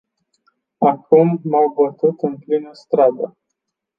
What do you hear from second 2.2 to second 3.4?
în plină stradă.